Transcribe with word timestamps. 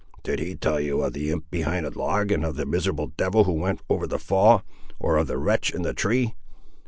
did 0.23 0.39
he 0.39 0.55
tell 0.55 0.79
you 0.79 1.01
of 1.03 1.13
the 1.13 1.29
imp 1.29 1.47
behind 1.51 1.85
the 1.85 1.95
log 1.95 2.31
and 2.31 2.43
of 2.43 2.55
the 2.55 2.65
miserable 2.65 3.05
devil 3.17 3.43
who 3.43 3.53
went 3.53 3.83
over 3.87 4.07
the 4.07 4.17
fall—or 4.17 5.15
of 5.17 5.27
the 5.27 5.37
wretch 5.37 5.69
in 5.69 5.83
the 5.83 5.93
tree?" 5.93 6.33